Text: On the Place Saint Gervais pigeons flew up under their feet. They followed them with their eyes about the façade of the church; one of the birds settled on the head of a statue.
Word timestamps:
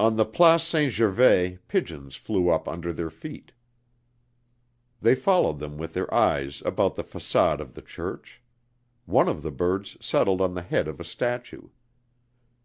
On 0.00 0.16
the 0.16 0.24
Place 0.24 0.64
Saint 0.64 0.92
Gervais 0.92 1.60
pigeons 1.68 2.16
flew 2.16 2.48
up 2.48 2.66
under 2.66 2.92
their 2.92 3.08
feet. 3.08 3.52
They 5.00 5.14
followed 5.14 5.60
them 5.60 5.78
with 5.78 5.92
their 5.92 6.12
eyes 6.12 6.60
about 6.66 6.96
the 6.96 7.04
façade 7.04 7.60
of 7.60 7.74
the 7.74 7.82
church; 7.82 8.42
one 9.06 9.28
of 9.28 9.42
the 9.42 9.52
birds 9.52 9.96
settled 10.04 10.40
on 10.40 10.54
the 10.54 10.62
head 10.62 10.88
of 10.88 10.98
a 10.98 11.04
statue. 11.04 11.68